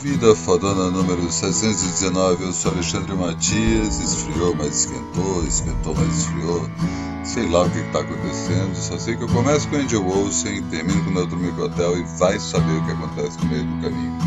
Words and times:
Vida 0.00 0.34
Fodona 0.34 0.90
número 0.90 1.30
619, 1.30 2.44
eu 2.44 2.52
sou 2.54 2.72
Alexandre 2.72 3.14
Matias, 3.14 4.00
esfriou, 4.00 4.54
mas 4.54 4.80
esquentou, 4.80 5.44
esquentou, 5.44 5.94
mas 5.94 6.18
esfriou. 6.18 6.70
Sei 7.22 7.46
lá 7.46 7.64
o 7.64 7.70
que 7.70 7.78
está 7.78 8.00
acontecendo, 8.00 8.74
só 8.74 8.98
sei 8.98 9.16
que 9.16 9.24
eu 9.24 9.28
começo 9.28 9.68
com 9.68 9.76
Angel 9.76 10.04
Olsen, 10.06 10.62
termino 10.70 11.04
com 11.04 11.10
o 11.10 11.12
Neutro 11.12 11.62
Hotel 11.62 11.98
e 11.98 12.04
vai 12.18 12.40
saber 12.40 12.72
o 12.72 12.84
que 12.86 12.92
acontece 12.92 13.38
no 13.38 13.44
meio 13.50 13.66
do 13.66 13.82
caminho. 13.82 14.18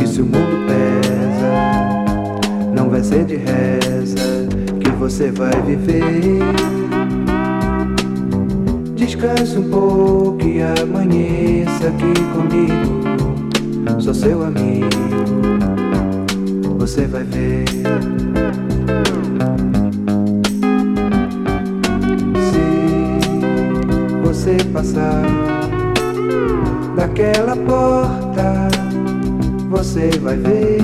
Que 0.00 0.08
se 0.08 0.22
o 0.22 0.24
mundo 0.24 0.66
pesa, 0.66 1.52
não 2.74 2.88
vai 2.88 3.02
ser 3.04 3.26
de 3.26 3.36
reza 3.36 4.48
que 4.82 4.88
você 4.92 5.30
vai 5.30 5.52
viver. 5.60 6.40
Descanse 8.96 9.58
um 9.58 9.68
pouco 9.68 10.42
e 10.42 10.62
amanheça 10.62 11.88
aqui 11.88 12.14
comigo. 12.32 14.00
Sou 14.00 14.14
seu 14.14 14.42
amigo, 14.42 14.88
você 16.78 17.06
vai 17.06 17.24
ver. 17.24 17.66
Se 22.48 22.64
você 24.24 24.56
passar 24.72 25.26
daquela 26.96 27.54
porta, 27.54 28.79
você 29.70 30.10
vai 30.20 30.36
ver 30.36 30.82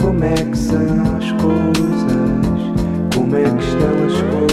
como 0.00 0.24
é 0.24 0.34
que 0.34 0.56
são 0.56 0.80
as 1.18 1.30
coisas, 1.32 2.62
como 3.14 3.36
é 3.36 3.44
que 3.44 3.62
estão 3.62 3.92
as 4.06 4.22
coisas. 4.32 4.48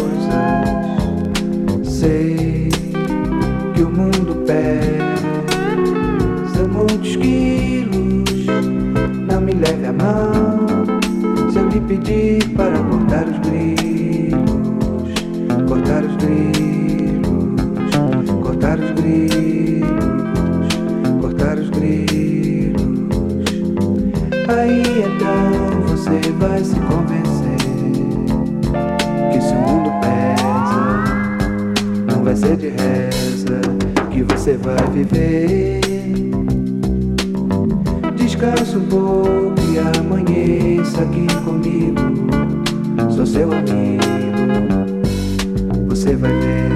Sei 1.90 2.68
que 3.74 3.84
o 3.84 3.90
mundo 3.90 4.44
pesa 4.46 5.08
muitos 6.70 7.16
quilos. 7.16 8.46
Não 9.32 9.40
me 9.40 9.54
leve 9.54 9.86
a 9.86 9.94
mão 9.94 10.68
se 11.50 11.60
eu 11.60 11.70
lhe 11.70 11.80
pedir 11.80 12.50
para 12.50 12.78
cortar 12.80 13.30
os 13.30 13.37
pesa, 30.08 31.04
não 32.08 32.24
vai 32.24 32.36
ser 32.36 32.56
de 32.58 32.70
reza 32.70 33.62
que 34.10 34.24
você 34.24 34.58
vai 34.58 34.76
viver. 34.94 35.82
Descanse 38.16 38.78
um 38.78 38.86
pouco 38.86 39.56
e 39.72 39.80
amanheça 40.00 41.02
aqui 41.02 41.28
comigo. 41.44 42.02
Sou 43.12 43.26
seu 43.26 43.52
amigo, 43.52 44.04
você 45.88 46.16
vai 46.16 46.32
ver. 46.32 46.67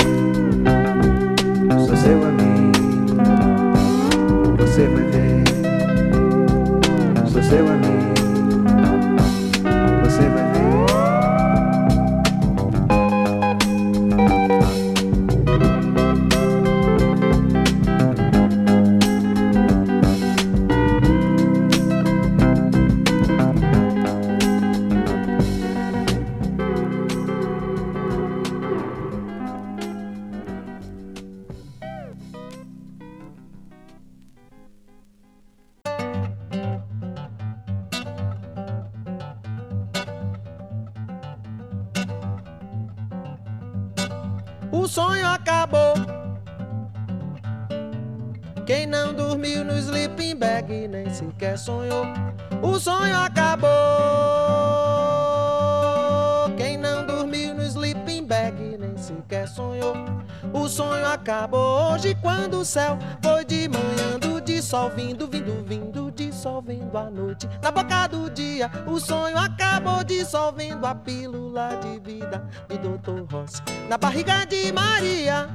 A 66.98 67.10
noite. 67.10 67.48
Na 67.62 67.72
boca 67.72 68.08
do 68.08 68.30
dia, 68.30 68.70
o 68.88 69.00
sonho 69.00 69.38
acabou 69.38 70.04
dissolvendo 70.04 70.86
a 70.86 70.96
pílula 70.96 71.70
de 71.78 72.00
vida 72.00 72.44
do 72.68 72.98
Dr. 72.98 73.34
Ross. 73.34 73.62
Na 73.90 73.98
barriga 73.98 74.46
de 74.46 74.72
Maria, 74.72 75.50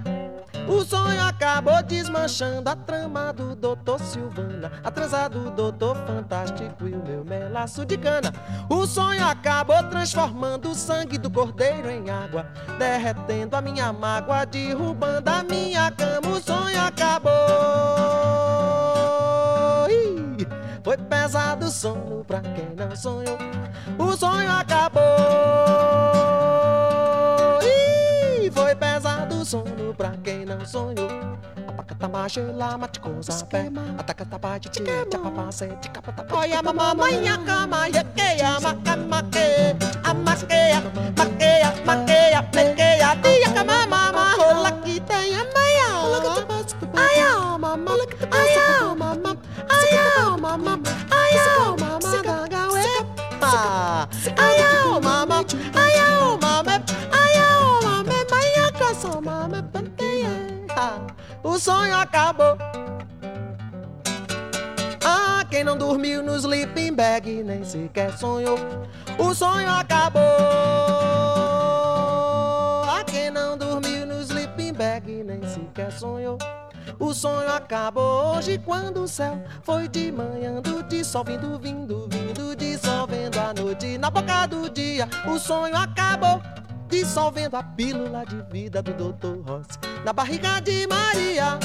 o 0.68 0.84
sonho 0.84 1.22
acabou 1.22 1.80
desmanchando 1.82 2.68
a 2.68 2.74
trama 2.74 3.32
do 3.32 3.54
Doutor 3.54 4.00
Silvana, 4.00 4.72
a 4.82 4.90
transa 4.90 5.28
do 5.28 5.50
Doutor 5.50 5.96
Fantástico 6.06 6.88
e 6.88 6.92
o 6.92 7.04
meu 7.04 7.24
melaço 7.24 7.86
de 7.86 7.96
cana. 7.96 8.32
O 8.68 8.84
sonho 8.86 9.24
acabou 9.24 9.82
transformando 9.84 10.70
o 10.70 10.74
sangue 10.74 11.18
do 11.18 11.30
cordeiro 11.30 11.88
em 11.88 12.10
água, 12.10 12.46
derretendo 12.78 13.54
a 13.54 13.60
minha 13.60 13.92
mágoa, 13.92 14.44
derrubando 14.44 15.30
a 15.30 15.42
minha 15.44 15.90
cama. 15.92 16.36
O 16.36 16.40
sonho 16.40 16.80
acabou. 16.80 18.45
Foi 20.86 20.96
pesado 20.96 21.66
o 21.66 21.68
sono 21.68 22.24
pra 22.24 22.40
quem 22.40 22.68
não 22.76 22.94
sonhou. 22.94 23.36
O 23.98 24.16
sonho 24.16 24.48
acabou. 24.52 25.02
Ih, 27.60 28.48
Foi 28.52 28.72
pesado 28.76 29.34
o 29.34 29.44
sono 29.44 29.92
pra 29.96 30.12
quem 30.22 30.44
não 30.44 30.64
sonhou. 30.64 31.10
Apacatamaxela, 31.66 32.78
maticosa, 32.78 33.44
pé. 33.46 33.68
Atacatabaite, 33.98 34.68
tia, 34.68 35.04
papapase, 35.10 35.66
ticapatapa. 35.82 36.36
Olha, 36.36 36.62
mamãe, 36.62 37.30
a 37.30 37.38
cama, 37.38 37.78
macamaque. 38.62 39.74
Amaqueia, 40.04 40.80
maqueia, 41.18 41.74
maqueia, 41.84 42.42
plequeia. 42.44 43.16
Tia, 43.22 43.52
cama, 43.52 43.86
mama, 43.88 44.36
rola 44.36 44.70
que 44.70 45.00
tem 45.00 45.34
a 45.34 45.42
meia. 45.46 45.86
Ai, 46.94 47.58
mama, 47.58 47.92
ai, 48.30 48.56
ó, 48.58 49.35
mama, 50.46 50.80
ai, 51.10 51.32
ó, 51.58 51.76
mama, 51.76 52.22
da 52.22 52.46
gaueca. 52.46 54.08
Ai, 54.36 54.56
ó, 54.84 55.00
mama, 55.00 55.44
ai, 55.74 55.94
ó, 56.00 56.38
mama, 56.40 56.82
ai, 57.12 57.34
ó, 57.40 57.82
mama, 57.82 58.12
maia, 58.30 58.72
caça, 58.72 59.20
mama. 59.20 59.66
O 61.42 61.58
sonho 61.58 61.96
acabou. 61.96 62.58
Ah, 65.02 65.44
quem 65.50 65.64
não 65.64 65.78
dormiu 65.78 66.22
no 66.22 66.36
sleeping 66.36 66.92
bag 66.92 67.42
nem 67.42 67.64
sequer 67.64 68.12
sonhou. 68.18 68.58
O 69.18 69.34
sonho 69.34 69.70
acabou. 69.70 70.22
Ah, 72.84 73.02
quem 73.06 73.30
não 73.30 73.56
dormiu 73.56 74.04
no 74.06 74.20
sleeping 74.20 74.72
bag 74.72 75.22
nem 75.24 75.40
sequer 75.48 75.90
sonhou. 75.92 76.36
O 76.98 77.12
sonho 77.12 77.48
acabou 77.50 78.36
hoje 78.36 78.58
quando 78.64 79.02
o 79.02 79.08
céu 79.08 79.42
foi 79.62 79.86
de 79.86 80.10
manhã 80.10 80.60
do 80.62 80.82
dissolvendo, 80.82 81.58
vindo, 81.58 82.08
vindo, 82.10 82.56
dissolvendo 82.56 83.38
a 83.38 83.52
noite 83.52 83.98
na 83.98 84.10
boca 84.10 84.46
do 84.46 84.70
dia. 84.70 85.08
O 85.26 85.38
sonho 85.38 85.76
acabou. 85.76 86.42
Dissolvendo 86.88 87.56
a 87.56 87.64
pílula 87.64 88.24
de 88.24 88.40
vida 88.50 88.80
do 88.80 88.92
Dr. 88.92 89.42
Rossi 89.44 89.78
na 90.04 90.12
barriga 90.12 90.60
de 90.60 90.86
Maria. 90.86 91.58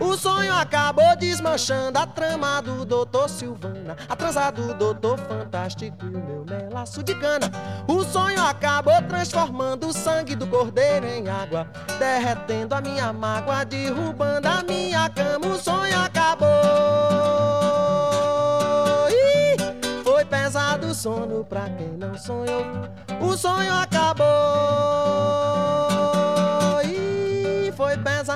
O 0.00 0.16
sonho 0.16 0.52
acabou 0.52 1.16
desmanchando 1.16 1.98
a 1.98 2.06
trama 2.06 2.60
do 2.60 2.84
doutor 2.84 3.28
Silvana, 3.28 3.96
a 4.08 4.16
transa 4.16 4.50
do 4.50 4.74
doutor 4.74 5.18
Fantástico 5.18 5.96
e 6.04 6.08
o 6.08 6.24
meu 6.24 6.44
melaço 6.44 7.02
de 7.02 7.14
cana. 7.14 7.50
O 7.86 8.02
sonho 8.02 8.42
acabou 8.42 9.00
transformando 9.02 9.88
o 9.88 9.92
sangue 9.92 10.34
do 10.34 10.46
cordeiro 10.46 11.06
em 11.06 11.28
água, 11.28 11.66
derretendo 11.98 12.74
a 12.74 12.80
minha 12.80 13.12
mágoa, 13.12 13.64
derrubando 13.64 14.48
a 14.48 14.62
minha 14.62 15.08
cama. 15.10 15.46
O 15.46 15.58
sonho 15.58 15.98
acabou. 16.00 16.48
Ih, 19.10 19.56
foi 20.02 20.24
pesado 20.24 20.88
o 20.88 20.94
sono 20.94 21.44
pra 21.44 21.68
quem 21.70 21.88
não 21.88 22.16
sonhou. 22.16 22.64
O 23.20 23.36
sonho 23.36 23.72
acabou. 23.72 24.24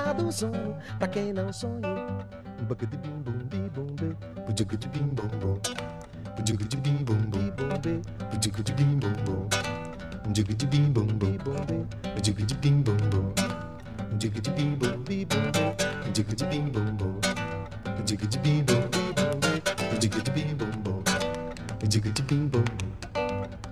Ih, 0.08 0.14
foi 0.14 0.14
pesado 0.14 0.26
o 0.26 0.32
sono 0.32 0.76
pra 0.98 1.08
quem 1.08 1.32
não 1.32 1.52
sonhou. 1.52 1.80
Bugadi-bim-bum-bi-bum-bi, 2.66 4.16
bugadi-bim-bum-bum. 4.46 5.60
Bugadi-bim-bum-bum, 6.36 7.38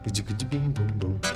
bugadi-bim-bum-bum. 0.05 1.36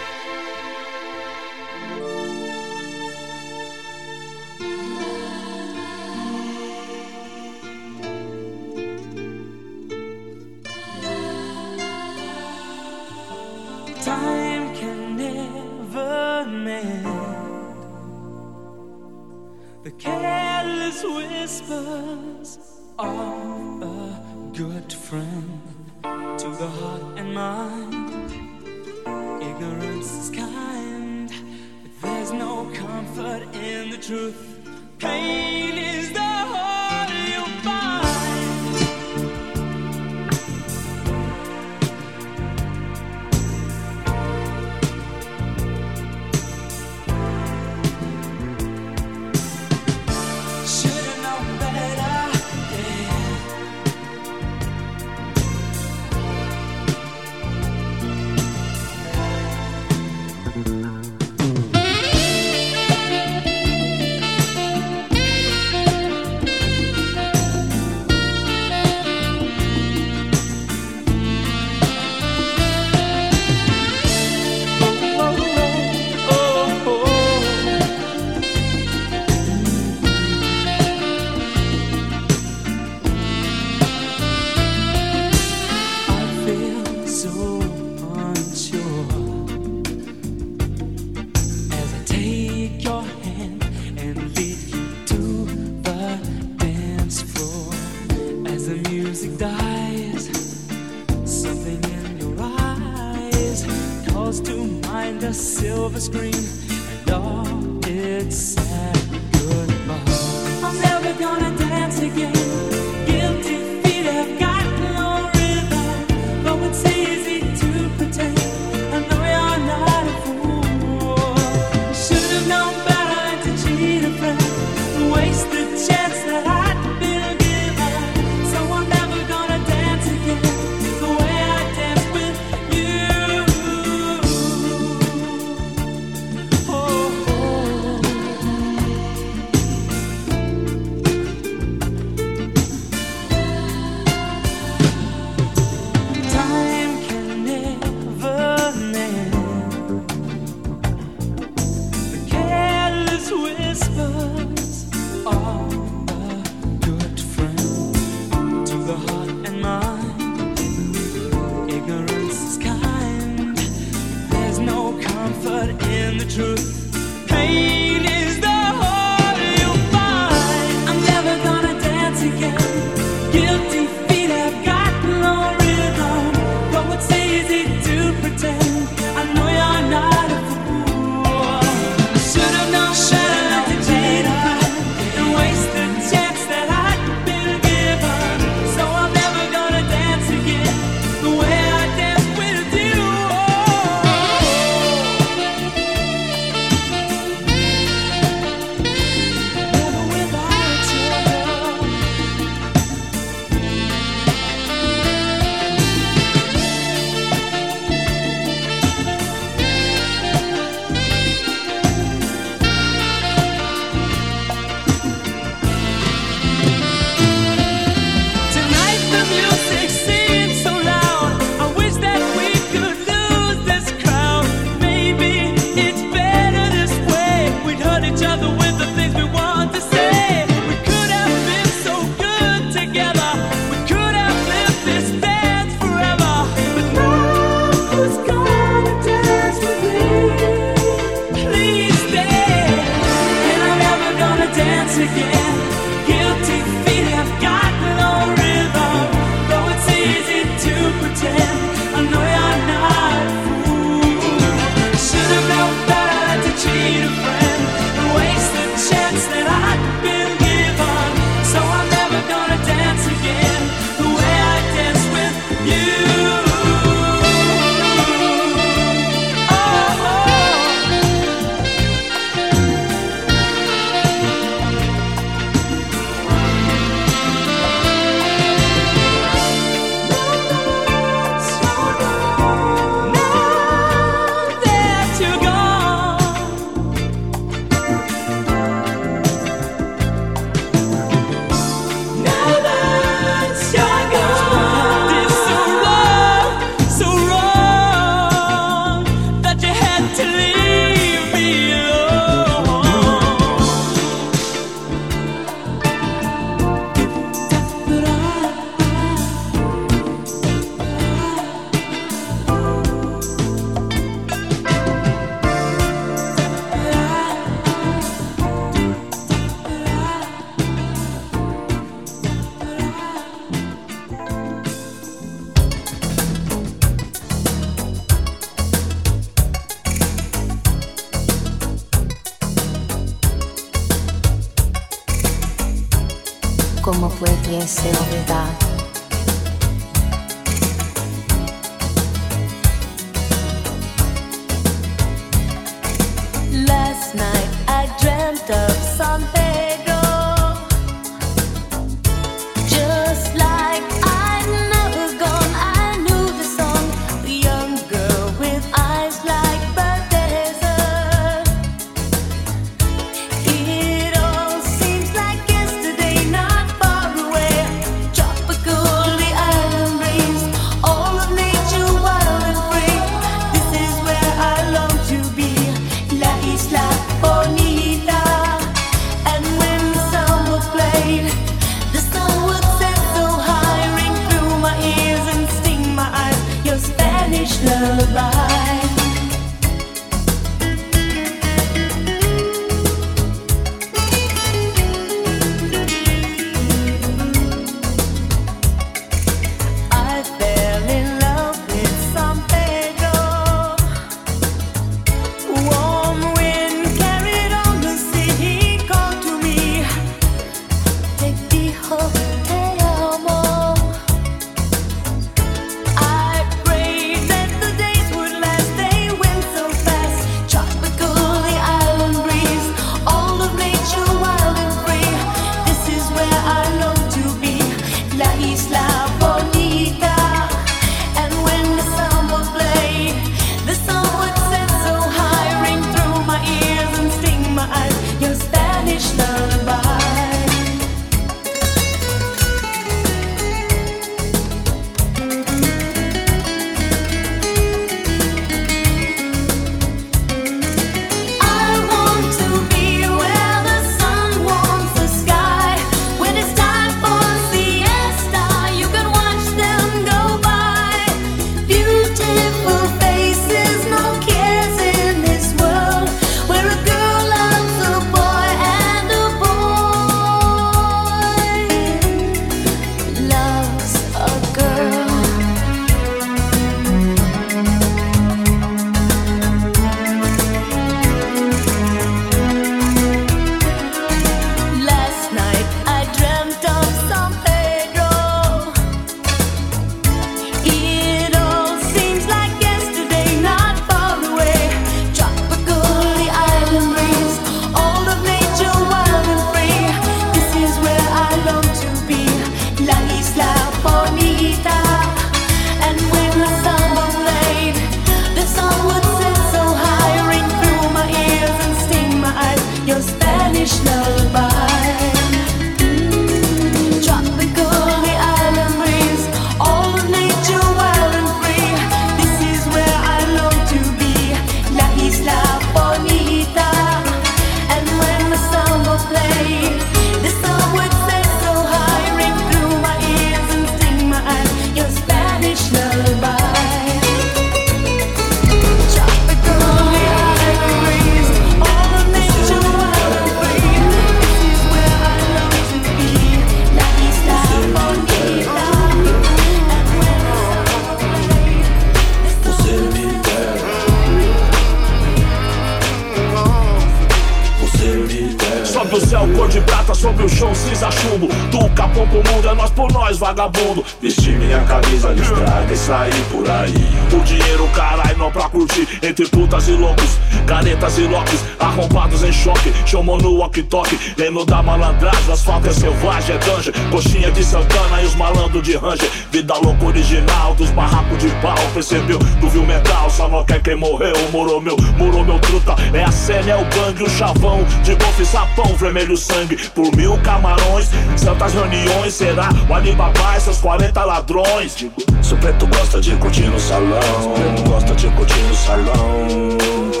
chamou 573.51 573.67
no 573.67 573.81
walkie-talkie 573.81 574.13
Lembro 574.17 574.45
da 574.45 574.63
malandragem, 574.63 575.31
asfalto 575.31 575.67
é 575.67 575.73
selvagem, 575.73 576.35
é 576.35 576.39
dungeon 576.39 576.71
Coxinha 576.89 577.31
de 577.31 577.43
Santana 577.43 578.01
e 578.01 578.05
os 578.05 578.15
malandros 578.15 578.63
de 578.63 578.77
Ranger. 578.77 579.09
Vida 579.31 579.53
louca 579.55 579.85
original 579.85 580.55
dos 580.55 580.69
barracos 580.71 581.17
de 581.17 581.29
pau 581.41 581.55
Percebeu, 581.73 582.19
tu 582.39 582.49
viu 582.49 582.65
metal, 582.65 583.09
só 583.09 583.27
não 583.27 583.43
quer 583.43 583.61
quem 583.61 583.75
morreu. 583.75 584.15
Morou 584.31 584.61
meu, 584.61 584.77
morou 584.97 585.23
meu 585.23 585.39
truta 585.39 585.75
É 585.93 586.03
a 586.03 586.11
cena, 586.11 586.51
é 586.51 586.55
o 586.55 586.65
gangue, 586.65 587.03
o 587.03 587.09
chavão. 587.09 587.63
De 587.83 587.95
golfe 587.95 588.25
sapão, 588.25 588.75
vermelho 588.75 589.17
sangue 589.17 589.57
Por 589.69 589.93
mil 589.95 590.17
camarões, 590.19 590.89
santas 591.17 591.53
reuniões 591.53 592.13
Será 592.13 592.49
o 592.69 592.73
Alibaba 592.73 593.37
e 593.37 593.41
seus 593.41 593.57
40 593.57 594.03
ladrões. 594.03 594.75
Digo, 594.75 594.93
Se 595.21 595.33
o 595.33 595.37
preto 595.37 595.67
gosta 595.67 595.99
de 595.99 596.15
curtir 596.17 596.47
no 596.47 596.59
salão, 596.59 597.01
se 597.01 597.27
o 597.27 597.31
preto 597.31 597.69
gosta 597.69 597.95
de 597.95 598.07
curtir 598.11 598.39
no 598.39 598.55
salão. 598.55 600.00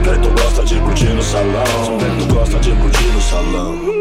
Se 0.00 0.08
o 0.08 0.12
preto 0.12 0.30
gosta 0.30 0.64
de 0.64 0.80
curtir 0.80 1.10
no 1.10 1.22
salão, 1.22 1.84
se 1.84 1.90
o 1.90 1.98
preto 1.98 2.34
gosta 2.34 2.58
de 2.58 2.70
curtir 2.72 3.04
no 3.08 3.20
salão. 3.20 4.00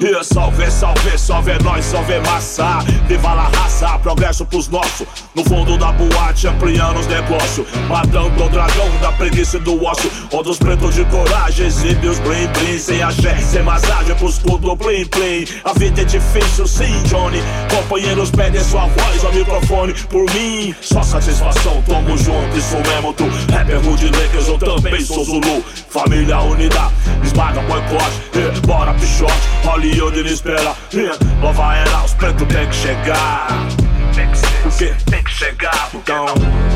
E 0.00 0.24
salve, 0.24 0.70
salve, 0.70 1.18
salve 1.18 1.50
é 1.52 1.58
nós, 1.62 1.84
salve 1.84 2.18
massa 2.20 2.80
Viva 3.06 3.32
la 3.32 3.48
raça, 3.48 3.98
progresso 3.98 4.44
pros 4.44 4.68
nossos 4.68 5.23
No 5.34 5.44
fundo 5.44 5.76
da 5.76 5.90
boate, 5.90 6.46
ampliando 6.46 7.00
os 7.00 7.06
negócios. 7.08 7.66
Matando 7.88 8.44
o 8.44 8.48
dragão 8.48 8.88
da 9.00 9.10
preguiça 9.12 9.56
e 9.56 9.60
do 9.60 9.82
ócio. 9.84 10.10
Onde 10.32 10.48
os 10.48 10.58
pretos 10.58 10.94
de 10.94 11.04
coragem 11.06 11.66
exibem 11.66 12.08
os 12.08 12.20
blim 12.20 12.46
blim. 12.48 12.78
Sem 12.78 13.02
axé, 13.02 13.36
sem 13.38 13.62
massagem 13.62 14.14
pros 14.14 14.34
escudo 14.34 14.76
plim 14.76 15.04
plim 15.06 15.44
A 15.64 15.72
vida 15.72 16.02
é 16.02 16.04
difícil, 16.04 16.66
sim, 16.66 17.02
Johnny. 17.04 17.42
Companheiros 17.68 18.30
pedem 18.30 18.62
sua 18.62 18.86
voz 18.86 19.24
ao 19.24 19.32
microfone. 19.32 19.94
Por 20.08 20.24
mim, 20.32 20.74
só 20.80 21.02
satisfação, 21.02 21.82
tamo 21.86 22.16
junto 22.16 22.56
Isso 22.56 22.76
mesmo, 22.76 23.12
tu, 23.12 23.24
rapper 23.52 23.80
Rude 23.80 24.06
Lakers 24.06 24.48
Eu 24.48 24.58
também 24.58 25.04
sou 25.04 25.24
Zulu, 25.24 25.64
família 25.88 26.40
unida 26.40 26.90
Esmaga 27.22 27.60
boicote, 27.62 28.20
eh, 28.34 28.60
bora 28.66 28.94
pichote. 28.94 29.32
Onde 29.66 30.20
ele 30.20 30.32
espera. 30.32 30.74
Hum, 30.92 31.40
Nova 31.40 31.74
era, 31.74 32.04
os 32.04 32.14
pretos 32.14 32.46
tem 32.46 32.68
que 32.68 32.74
chegar. 32.74 33.83
Tem 34.14 34.30
que 34.30 34.38
ser, 34.38 34.66
o 34.66 34.70
quê? 34.70 34.94
Tem 35.10 36.73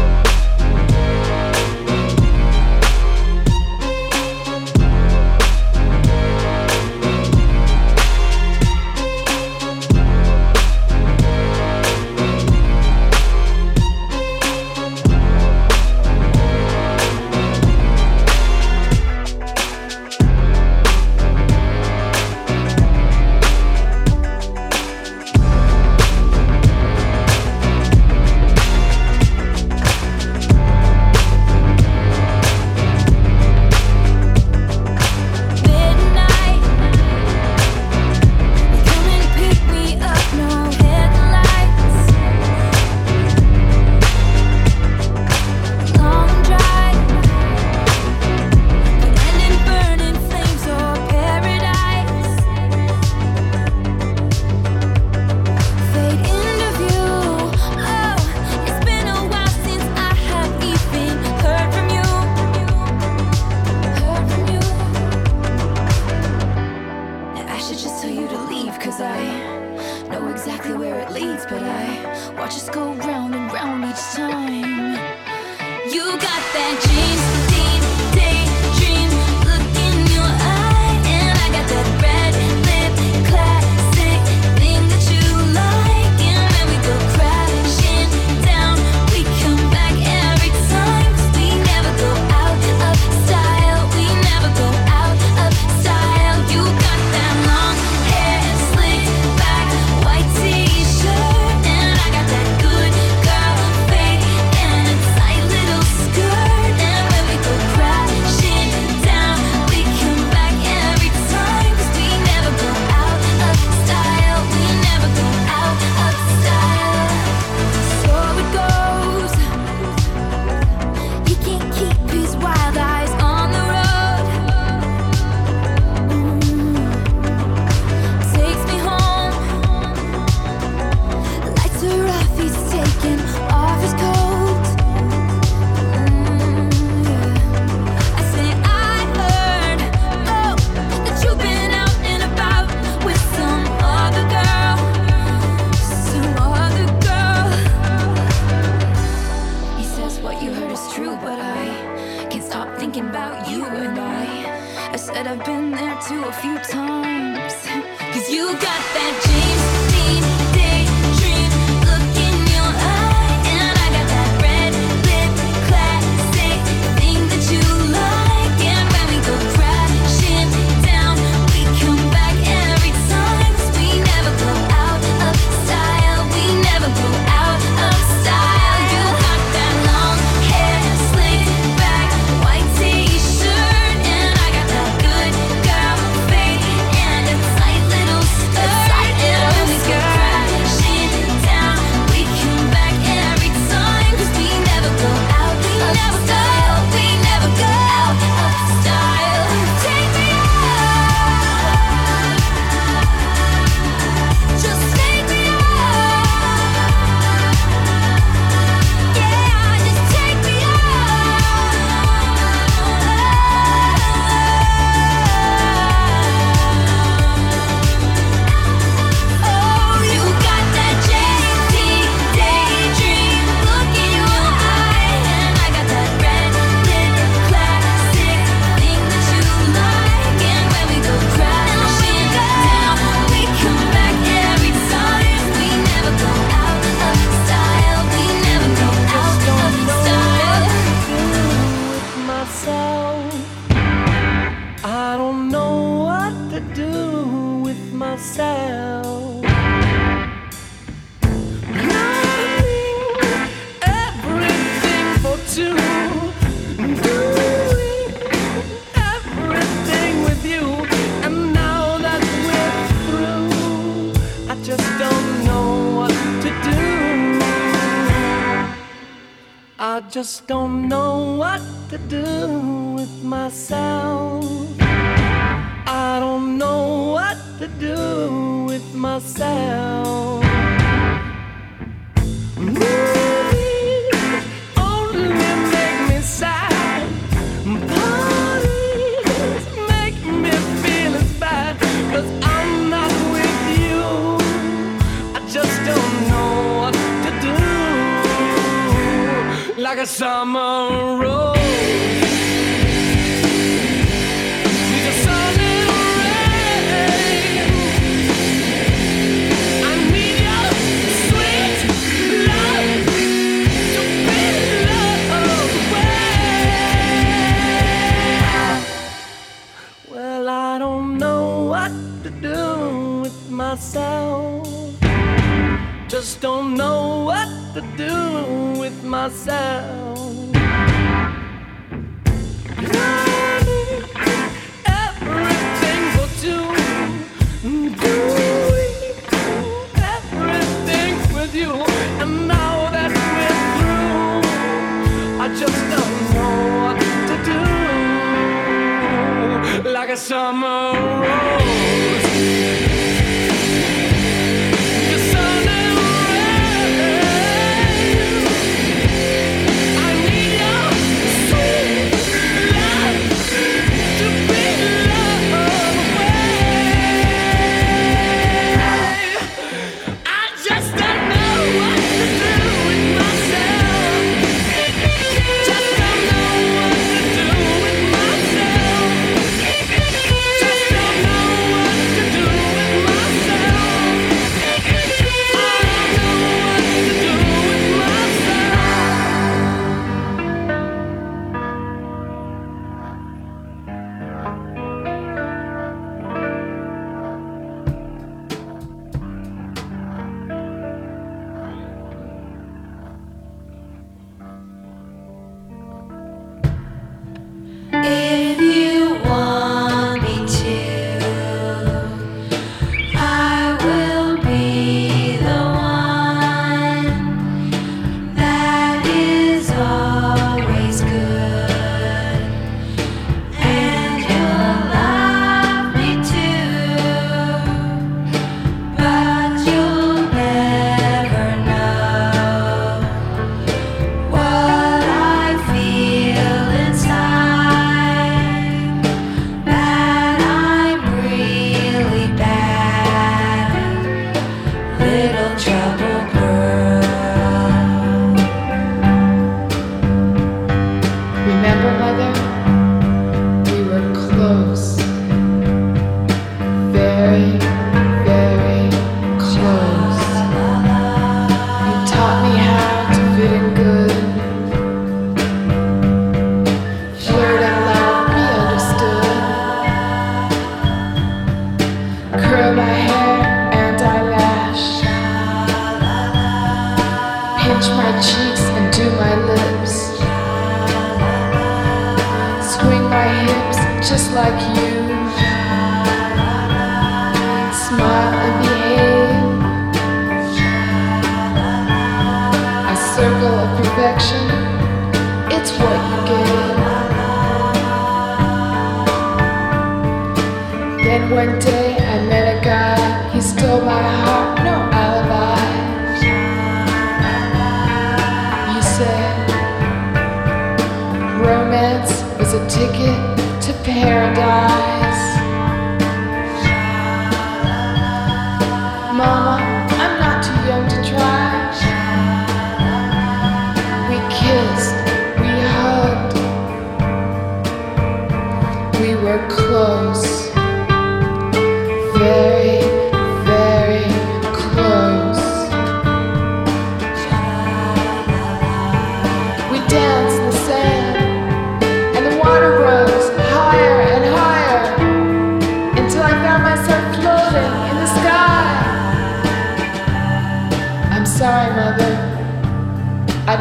just 326.39 326.43
don't 326.43 326.75
know 326.75 327.25
what 327.25 327.49
to 327.75 327.81
do 327.97 328.79
with 328.81 329.03
myself. 329.03 330.18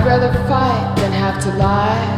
rather 0.07 0.31
fight 0.47 0.95
than 0.95 1.11
have 1.11 1.43
to 1.43 1.49
lie. 1.57 2.16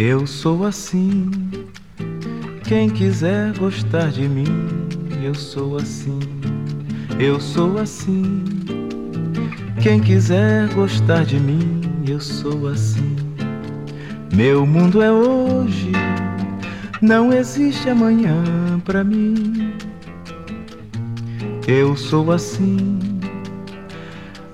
Eu 0.00 0.28
sou 0.28 0.64
assim. 0.64 1.28
Quem 2.62 2.88
quiser 2.88 3.52
gostar 3.58 4.12
de 4.12 4.28
mim, 4.28 4.44
eu 5.20 5.34
sou 5.34 5.76
assim. 5.76 6.20
Eu 7.18 7.40
sou 7.40 7.78
assim. 7.78 8.44
Quem 9.82 9.98
quiser 9.98 10.72
gostar 10.72 11.24
de 11.24 11.40
mim, 11.40 11.80
eu 12.06 12.20
sou 12.20 12.68
assim. 12.68 13.16
Meu 14.32 14.64
mundo 14.64 15.02
é 15.02 15.10
hoje, 15.10 15.90
não 17.02 17.32
existe 17.32 17.90
amanhã 17.90 18.40
pra 18.84 19.02
mim. 19.02 19.74
Eu 21.66 21.96
sou 21.96 22.30
assim, 22.30 23.00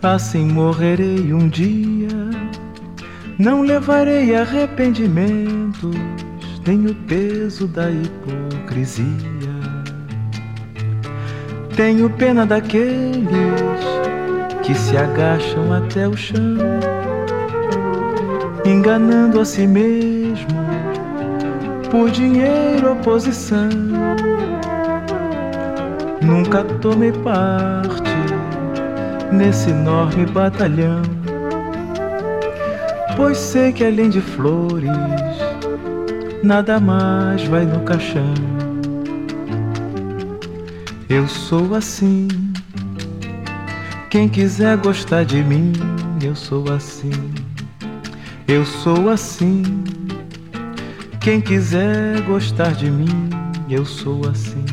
assim 0.03 0.47
morrerei 0.47 1.35
um 1.35 1.49
dia. 1.51 1.94
Não 3.45 3.61
levarei 3.61 4.35
arrependimentos, 4.35 5.95
nem 6.67 6.87
o 6.87 6.95
peso 6.95 7.67
da 7.69 7.91
hipocrisia. 7.91 9.05
Tenho 11.77 12.09
pena 12.09 12.47
daqueles 12.47 13.29
que 14.63 14.75
se 14.75 14.97
agacham 14.97 15.75
até 15.75 16.09
o 16.09 16.17
chão, 16.17 16.57
enganando 18.65 19.39
a 19.39 19.45
si 19.45 19.67
mesmo 19.67 20.65
por 21.91 22.11
dinheiro 22.11 22.89
ou 22.89 22.97
posição. 22.97 23.69
Nunca 26.23 26.65
tomei 26.81 27.13
parte 27.13 28.11
nesse 29.31 29.69
enorme 29.69 30.25
batalhão, 30.25 31.03
pois 33.17 33.39
sei 33.39 33.73
que 33.73 33.85
além 33.85 34.11
de 34.11 34.21
flores, 34.21 34.91
nada 36.43 36.79
mais 36.81 37.45
vai 37.45 37.65
no 37.65 37.81
caixão. 37.81 38.35
Eu 41.09 41.29
sou 41.29 41.75
assim. 41.75 42.29
Quem 44.11 44.29
quiser 44.29 44.77
gostar 44.79 45.25
de 45.25 45.43
mim, 45.43 45.73
eu 46.23 46.35
sou 46.35 46.73
assim. 46.73 47.11
Eu 48.47 48.65
sou 48.65 49.09
assim. 49.11 49.63
Quem 51.21 51.41
quiser 51.41 52.21
gostar 52.23 52.73
de 52.73 52.91
mim, 52.91 53.31
eu 53.71 53.85
sou 53.85 54.29
assim. 54.29 54.65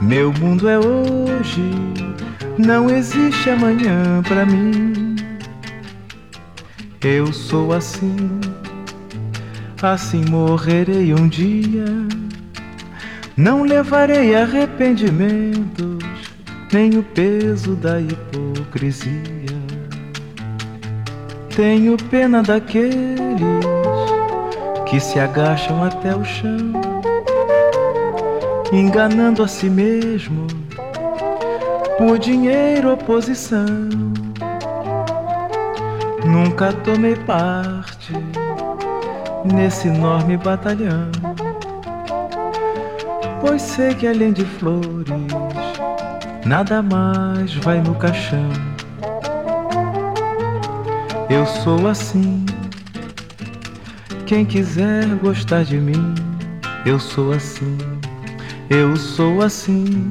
Meu 0.00 0.32
mundo 0.32 0.68
é 0.68 0.78
hoje, 0.78 1.70
não 2.58 2.90
existe 2.90 3.50
amanhã 3.50 4.22
pra 4.26 4.44
mim. 4.44 4.95
Eu 7.02 7.32
sou 7.32 7.72
assim, 7.72 8.16
assim 9.82 10.24
morrerei 10.30 11.12
um 11.12 11.28
dia. 11.28 11.84
Não 13.36 13.64
levarei 13.64 14.34
arrependimentos, 14.34 16.02
nem 16.72 16.96
o 16.96 17.02
peso 17.02 17.76
da 17.76 18.00
hipocrisia. 18.00 19.12
Tenho 21.54 21.96
pena 22.10 22.42
daqueles 22.42 22.96
que 24.86 24.98
se 24.98 25.18
agacham 25.18 25.84
até 25.84 26.16
o 26.16 26.24
chão, 26.24 26.72
enganando 28.72 29.42
a 29.42 29.48
si 29.48 29.68
mesmo 29.68 30.46
por 31.98 32.18
dinheiro 32.18 32.90
ou 32.90 32.96
posição. 32.96 33.66
Nunca 36.36 36.70
tomei 36.70 37.16
parte 37.16 38.12
nesse 39.42 39.88
enorme 39.88 40.36
batalhão, 40.36 41.10
pois 43.40 43.62
sei 43.62 43.94
que 43.94 44.06
além 44.06 44.34
de 44.34 44.44
flores, 44.44 45.08
nada 46.44 46.82
mais 46.82 47.54
vai 47.54 47.80
no 47.80 47.94
caixão. 47.94 48.50
Eu 51.30 51.46
sou 51.46 51.88
assim. 51.88 52.44
Quem 54.26 54.44
quiser 54.44 55.06
gostar 55.22 55.64
de 55.64 55.78
mim, 55.78 56.14
eu 56.84 57.00
sou 57.00 57.32
assim. 57.32 57.78
Eu 58.68 58.94
sou 58.94 59.40
assim. 59.40 60.10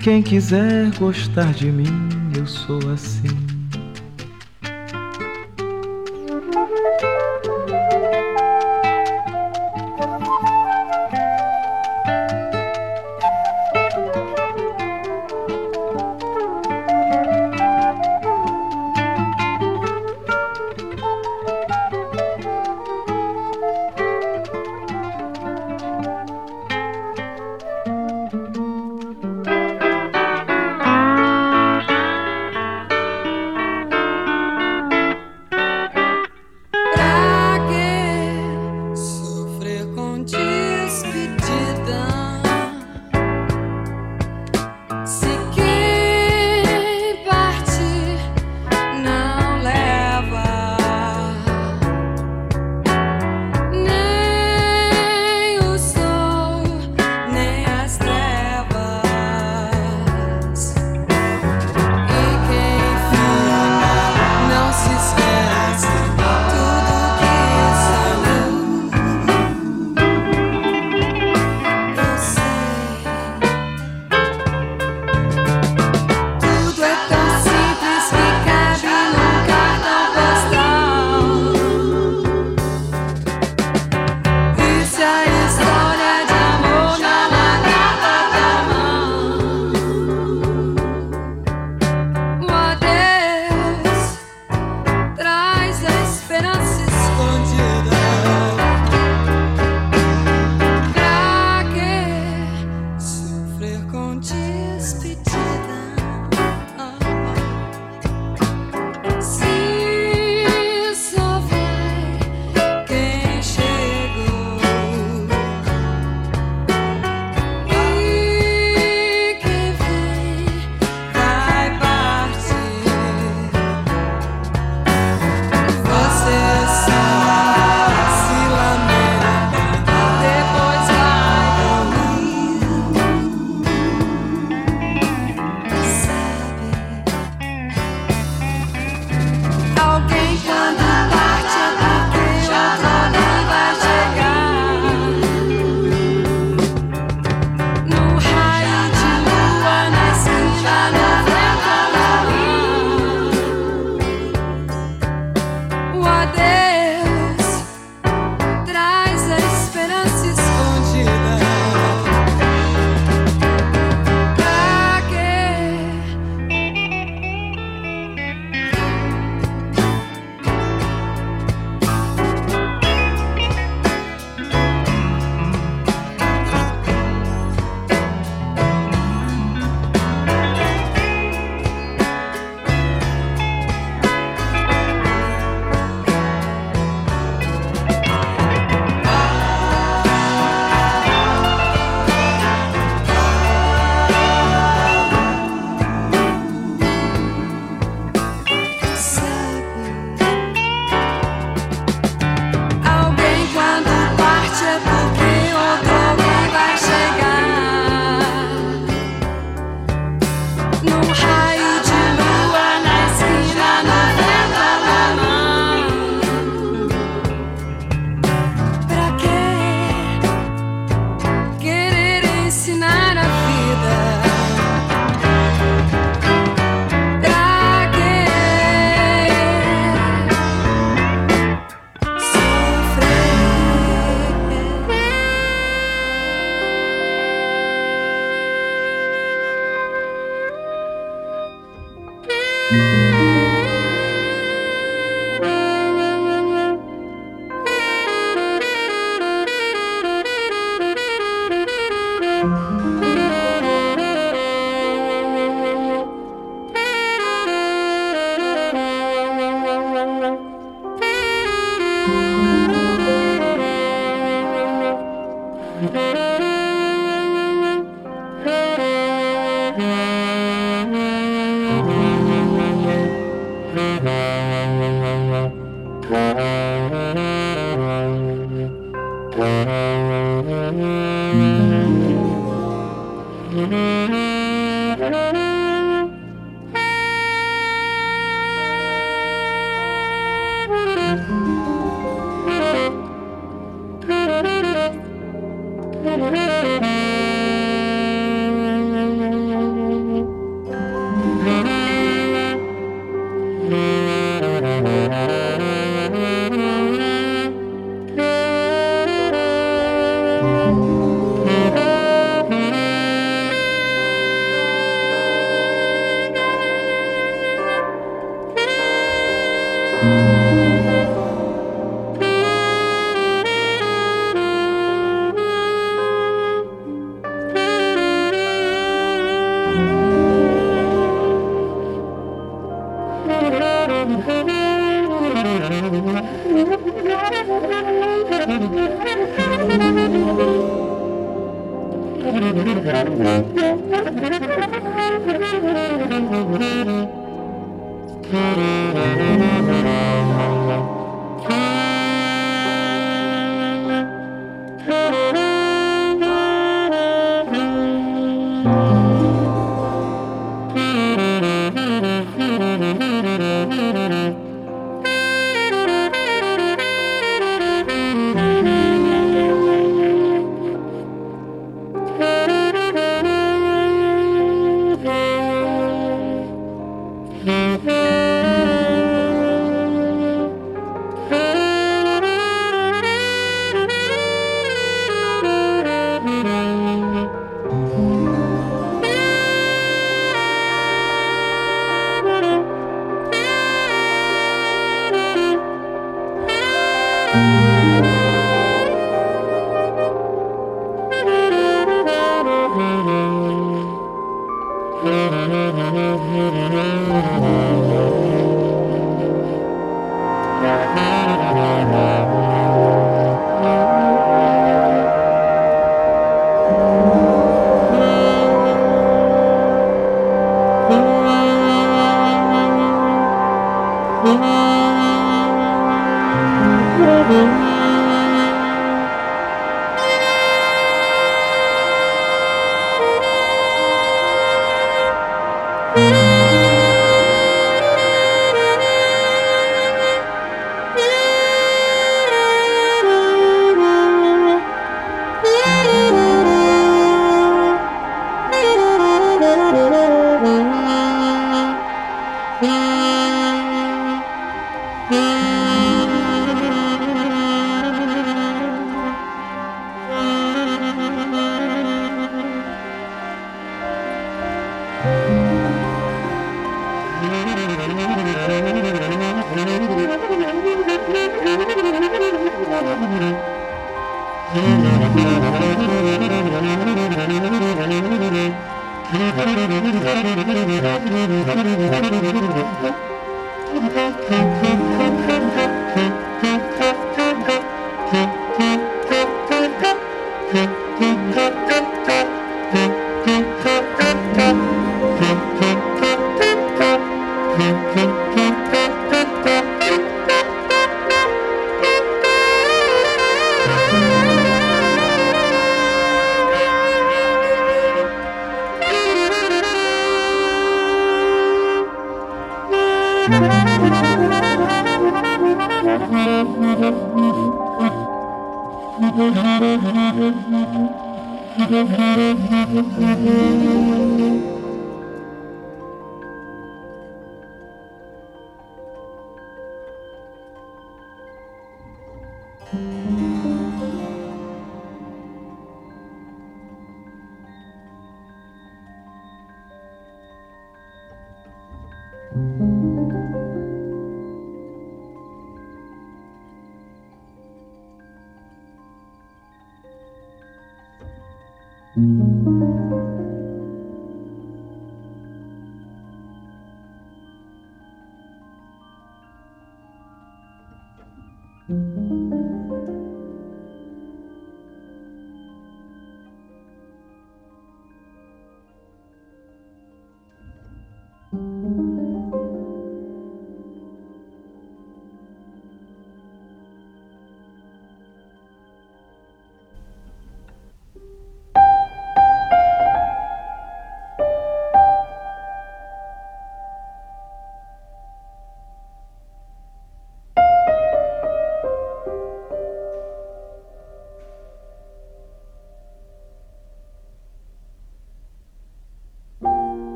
Quem 0.00 0.22
quiser 0.22 0.90
gostar 0.98 1.52
de 1.52 1.70
mim, 1.70 2.08
eu 2.34 2.46
sou 2.46 2.80
assim. 2.90 3.37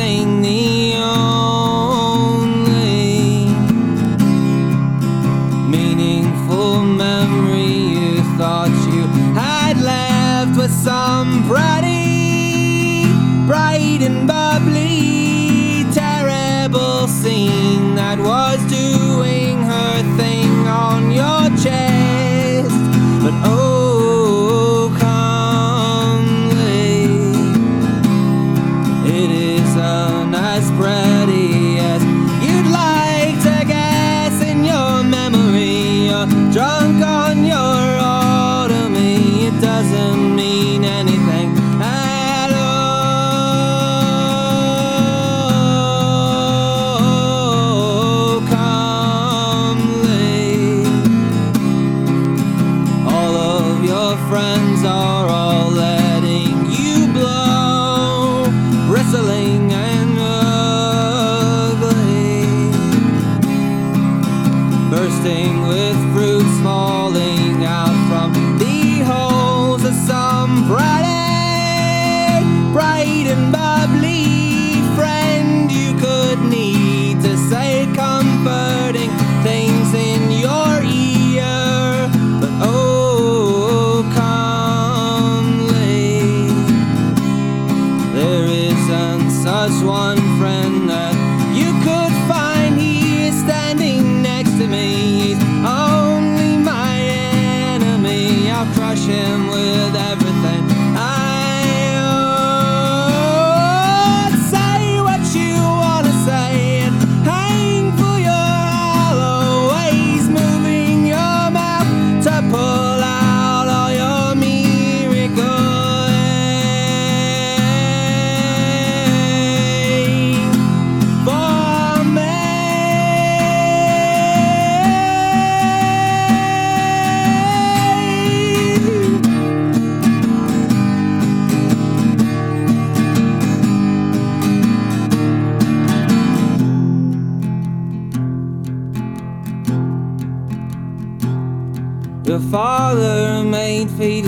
Chasing 0.00 0.40
the 0.40 0.94
only 0.96 1.89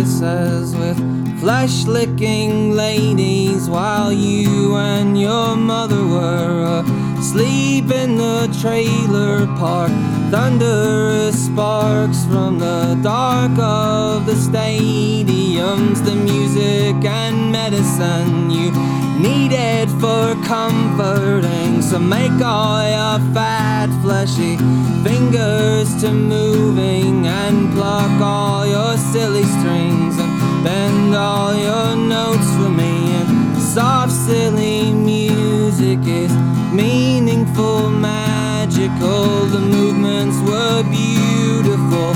with 0.03 0.99
flesh 1.39 1.85
licking 1.85 2.73
ladies 2.73 3.70
while 3.70 4.12
you 4.12 4.74
and 4.74 5.16
your 5.16 5.55
mother 5.55 6.05
were 6.05 6.83
asleep 7.19 7.89
in 7.93 8.16
the 8.16 8.49
trailer 8.61 9.47
park. 9.59 9.93
Thunderous 10.33 11.47
sparks 11.47 12.24
from 12.24 12.59
the 12.59 12.99
dark 13.01 13.57
of 13.61 14.27
the 14.27 14.33
stadiums, 14.33 16.05
the 16.05 16.16
music 16.16 17.05
and 17.05 17.53
medicine 17.53 18.51
you 18.51 18.73
needed 19.20 19.89
for 20.01 20.35
comforting. 20.45 21.81
So 21.81 22.01
make 22.01 22.43
all 22.43 22.83
your 22.83 23.20
fat, 23.33 23.89
fleshy 24.03 24.57
fingers 25.05 25.95
to 26.03 26.11
moving 26.11 27.24
and 27.29 27.73
pluck 27.73 28.20
all 28.20 28.66
your 28.66 28.97
silly 28.97 29.45
strings 29.45 30.19
and 30.19 30.65
bend 30.65 31.15
all 31.15 31.55
your 31.55 31.95
notes 31.95 32.49
for 32.57 32.69
me. 32.69 33.12
And 33.15 33.57
soft, 33.62 34.11
silly 34.11 34.93
music 34.93 36.01
is 36.05 36.33
meaningful, 36.73 37.91
magical. 37.91 39.47
The 39.47 39.61
movements 39.61 40.37
were 40.51 40.83
beautiful, 40.83 42.11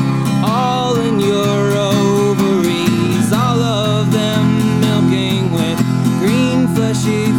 all 0.44 0.96
in 0.96 1.20
your 1.20 1.62
ovaries, 1.94 3.32
all 3.32 3.62
of 3.62 4.12
them 4.12 4.80
milking 4.80 5.52
with 5.52 5.78
green 6.18 6.66
fleshy 6.74 7.35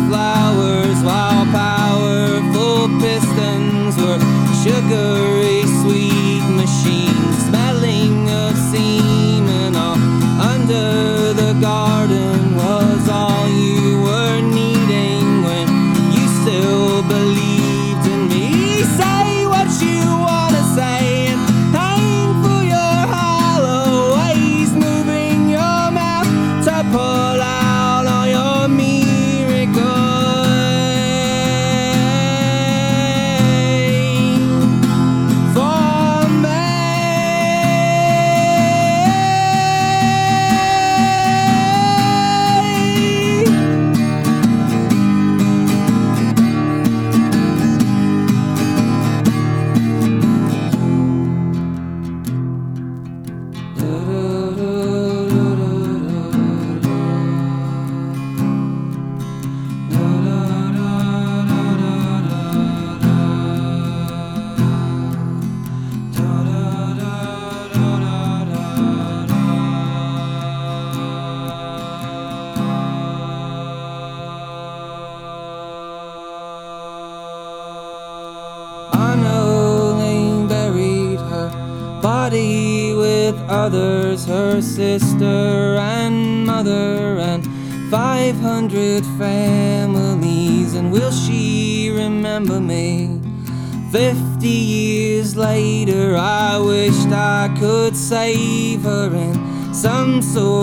50 93.98 94.48
years 94.48 95.36
later, 95.36 96.16
I 96.16 96.60
wished 96.60 97.08
I 97.08 97.52
could 97.60 97.98
save 97.98 98.84
her 98.84 99.08
in 99.08 99.74
some 99.74 100.22
sort 100.22 100.57